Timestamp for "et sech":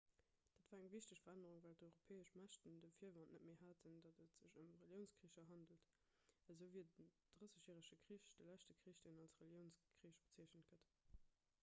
4.25-4.55